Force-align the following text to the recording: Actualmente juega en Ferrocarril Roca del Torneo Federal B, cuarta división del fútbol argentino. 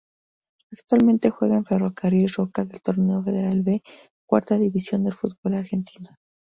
Actualmente 0.71 1.29
juega 1.29 1.57
en 1.57 1.63
Ferrocarril 1.65 2.27
Roca 2.33 2.65
del 2.65 2.81
Torneo 2.81 3.21
Federal 3.21 3.61
B, 3.61 3.83
cuarta 4.25 4.57
división 4.57 5.03
del 5.03 5.13
fútbol 5.13 5.53
argentino. 5.53 6.17